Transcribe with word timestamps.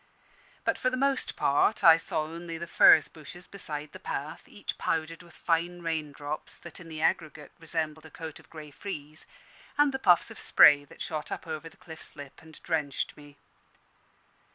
But 0.65 0.79
for 0.79 0.89
the 0.89 0.97
most 0.97 1.35
part 1.35 1.83
I 1.83 1.95
saw 1.97 2.23
only 2.23 2.57
the 2.57 2.65
furze 2.65 3.07
bushes 3.07 3.45
beside 3.45 3.91
the 3.91 3.99
path, 3.99 4.47
each 4.47 4.79
powdered 4.79 5.21
with 5.21 5.35
fine 5.35 5.83
raindrops, 5.83 6.57
that 6.57 6.79
in 6.79 6.89
the 6.89 7.03
aggregate 7.03 7.51
resembled 7.59 8.07
a 8.07 8.09
coat 8.09 8.39
of 8.39 8.49
grey 8.49 8.71
frieze, 8.71 9.27
and 9.77 9.91
the 9.93 9.99
puffs 9.99 10.31
of 10.31 10.39
spray 10.39 10.85
that 10.85 11.03
shot 11.03 11.31
up 11.31 11.45
over 11.45 11.69
the 11.69 11.77
cliff's 11.77 12.15
lip 12.15 12.41
and 12.41 12.59
drenched 12.63 13.15
me. 13.15 13.37